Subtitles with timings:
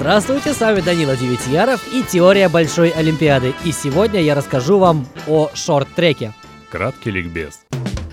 [0.00, 3.52] Здравствуйте, с вами Данила Девятьяров и Теория Большой Олимпиады.
[3.66, 6.32] И сегодня я расскажу вам о шорт-треке.
[6.70, 7.60] Краткий ликбез.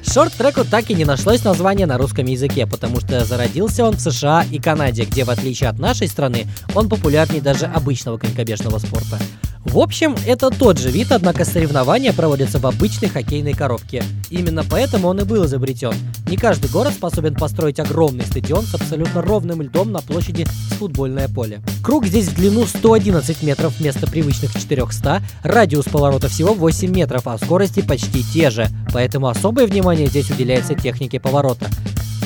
[0.04, 4.44] Шорт-треку так и не нашлось названия на русском языке, потому что зародился он в США
[4.52, 9.18] и Канаде, где, в отличие от нашей страны, он популярнее даже обычного конькобежного спорта.
[9.64, 14.02] В общем, это тот же вид, однако соревнования проводятся в обычной хоккейной коробке.
[14.30, 15.94] Именно поэтому он и был изобретен.
[16.28, 21.28] Не каждый город способен построить огромный стадион с абсолютно ровным льдом на площади с футбольное
[21.28, 21.62] поле.
[21.88, 27.38] Круг здесь в длину 111 метров вместо привычных 400, радиус поворота всего 8 метров, а
[27.38, 31.68] скорости почти те же, поэтому особое внимание здесь уделяется технике поворота.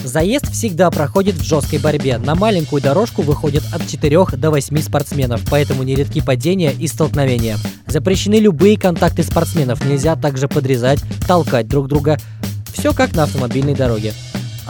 [0.04, 2.18] Заезд всегда проходит в жесткой борьбе.
[2.18, 7.58] На маленькую дорожку выходит от 4 до 8 спортсменов, поэтому нередки падения и столкновения.
[7.86, 12.18] Запрещены любые контакты спортсменов, нельзя также подрезать, толкать друг друга.
[12.74, 14.16] Все как на автомобильной дороге.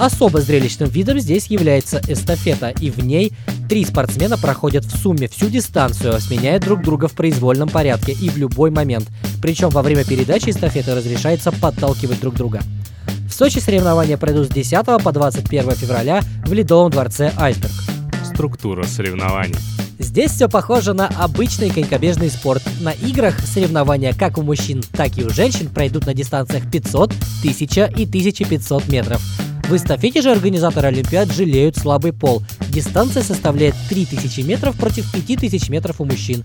[0.02, 3.34] Особо зрелищным видом здесь является эстафета, и в ней
[3.70, 8.36] три спортсмена проходят в сумме всю дистанцию, сменяя друг друга в произвольном порядке и в
[8.36, 9.08] любой момент.
[9.44, 12.62] Причем во время передачи эстафеты разрешается подталкивать друг друга.
[13.30, 17.72] В Сочи соревнования пройдут с 10 по 21 февраля в Ледовом дворце «Айсберг».
[18.26, 19.56] Структура соревнований.
[20.00, 22.64] Здесь все похоже на обычный конькобежный спорт.
[22.80, 27.14] На играх соревнования как у мужчин, так и у женщин пройдут на дистанциях 500,
[27.44, 29.22] 1000 и 1500 метров.
[29.72, 32.44] В эстафете же организаторы Олимпиад жалеют слабый пол.
[32.74, 36.44] Дистанция составляет 3000 метров против 5000 метров у мужчин.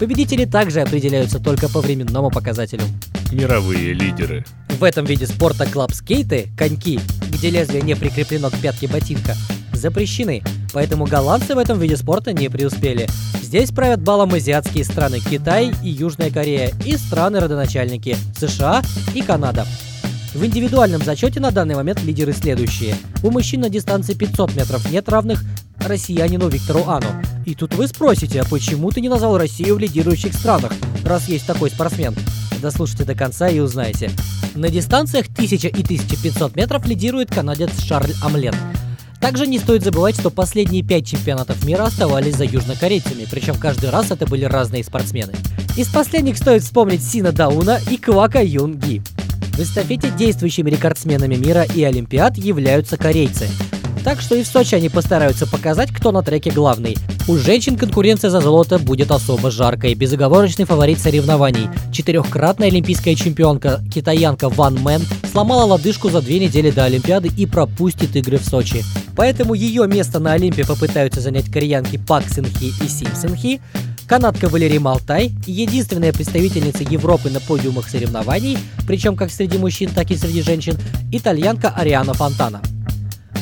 [0.00, 2.84] Победители также определяются только по временному показателю.
[3.30, 4.46] Мировые лидеры.
[4.70, 6.98] В этом виде спорта клабскейты, коньки,
[7.28, 9.34] где лезвие не прикреплено к пятке ботинка,
[9.74, 13.06] запрещены, поэтому голландцы в этом виде спорта не преуспели.
[13.42, 18.82] Здесь правят балом азиатские страны Китай и Южная Корея и страны-родоначальники США
[19.14, 19.66] и Канада.
[20.36, 22.94] В индивидуальном зачете на данный момент лидеры следующие.
[23.22, 25.42] У мужчин на дистанции 500 метров нет равных
[25.78, 27.06] россиянину Виктору Ану.
[27.46, 30.72] И тут вы спросите, а почему ты не назвал Россию в лидирующих странах,
[31.06, 32.14] раз есть такой спортсмен?
[32.60, 34.10] Дослушайте до конца и узнаете.
[34.54, 38.54] На дистанциях 1000 и 1500 метров лидирует канадец Шарль Амлен.
[39.20, 44.10] Также не стоит забывать, что последние пять чемпионатов мира оставались за южнокорейцами, причем каждый раз
[44.10, 45.32] это были разные спортсмены.
[45.78, 49.02] Из последних стоит вспомнить Син Да Уна и Квака Юн Ги.
[49.56, 53.48] В эстафете действующими рекордсменами мира и Олимпиад являются корейцы.
[54.04, 56.94] Так что и в Сочи они постараются показать, кто на треке главный.
[57.26, 59.94] У женщин конкуренция за золото будет особо жаркой.
[59.94, 61.70] Безоговорочный фаворит соревнований.
[61.90, 65.00] Четырехкратная олимпийская чемпионка китаянка Ван Мэн
[65.32, 68.84] сломала лодыжку за две недели до Олимпиады и пропустит игры в Сочи.
[69.16, 73.62] Поэтому ее место на Олимпе попытаются занять кореянки Пак Синхи и Сим Синхи.
[74.06, 78.56] Канадка Валери Мальте, единственная представительница Европы на подиумах соревнований,
[78.86, 80.78] причем как среди мужчин, так и среди женщин,
[81.10, 82.62] итальянка Ариана Фонтана.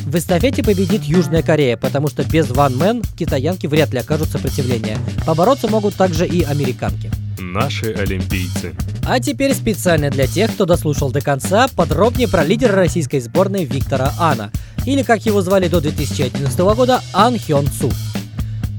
[0.06, 4.96] В эстафете победит Южная Корея, потому что без Ван Мэн китаянки вряд ли окажут сопротивление.
[5.26, 7.10] Побороться могут также и американки.
[7.38, 8.74] Наши олимпийцы.
[9.06, 14.14] А теперь специально для тех, кто дослушал до конца, подробнее про лидера российской сборной Виктора
[14.18, 14.50] Ана,
[14.86, 17.92] или как его звали до 2011 года, Ан Хён Су.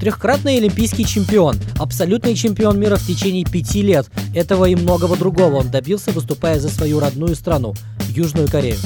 [0.00, 4.06] Трехкратный олимпийский чемпион, абсолютный чемпион мира в течение пяти лет.
[4.34, 7.74] Этого и многого другого он добился, выступая за свою родную страну–
[8.08, 8.76] Южную Корею.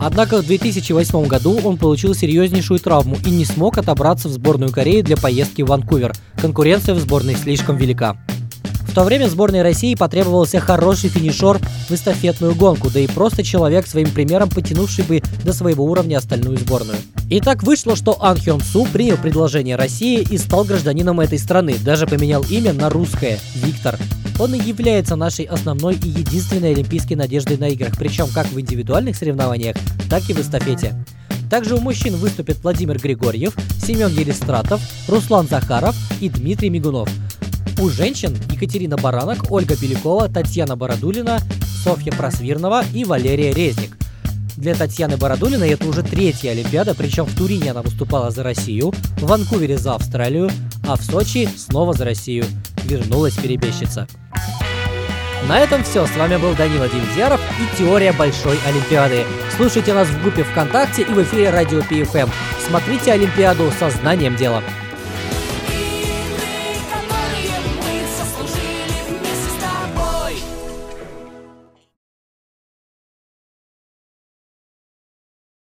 [0.00, 5.00] Однако в 2008 году он получил серьезнейшую травму и не смог отобраться в сборную Кореи
[5.02, 6.14] для поездки в Ванкувер.
[6.40, 8.16] Конкуренция в сборной слишком велика.
[8.96, 14.10] То время сборной России потребовался хороший финишер в эстафетную гонку, да и просто человек своим
[14.10, 16.96] примером потянувший бы до своего уровня остальную сборную.
[17.28, 21.76] И так вышло, что Ан Хён Су принял предложение России и стал гражданином этой страны,
[21.84, 23.98] даже поменял имя на русское– Виктор.
[24.40, 29.16] Он и является нашей основной и единственной олимпийской надеждой на играх, причем как в индивидуальных
[29.16, 29.76] соревнованиях,
[30.08, 30.94] так и в эстафете.
[31.50, 37.10] Также у мужчин выступят Владимир Григорьев, Семен Елистратов, Руслан Захаров и Дмитрий Мигунов.
[37.78, 41.40] У женщин Екатерина Баранок, Ольга Белякова, Татьяна Бородулина,
[41.84, 43.96] Софья Просвирнова и Валерия Резник.
[44.56, 49.26] Для Татьяны Бородулиной это уже третья Олимпиада, причем в Турине она выступала за Россию, в
[49.26, 50.50] Ванкувере за Австралию,
[50.88, 52.46] а в Сочи снова за Россию.
[52.84, 54.08] Вернулась перебежчица.
[55.46, 56.06] На этом все.
[56.06, 59.24] С вами был Данила Демидяров и Теория Большой Олимпиады.
[59.54, 62.30] Слушайте нас в группе ВКонтакте и в эфире Радио ПФМ.
[62.66, 64.62] Смотрите Олимпиаду со знанием дела.